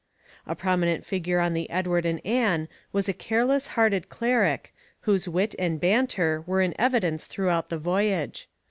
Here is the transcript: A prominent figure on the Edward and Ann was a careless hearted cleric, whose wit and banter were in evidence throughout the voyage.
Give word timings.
A 0.47 0.55
prominent 0.55 1.05
figure 1.05 1.39
on 1.39 1.53
the 1.53 1.69
Edward 1.69 2.07
and 2.07 2.25
Ann 2.25 2.67
was 2.91 3.07
a 3.07 3.13
careless 3.13 3.67
hearted 3.77 4.09
cleric, 4.09 4.73
whose 5.01 5.29
wit 5.29 5.53
and 5.59 5.79
banter 5.79 6.43
were 6.47 6.63
in 6.63 6.73
evidence 6.79 7.25
throughout 7.27 7.69
the 7.69 7.77
voyage. 7.77 8.49